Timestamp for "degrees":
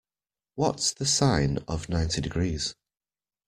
2.21-2.73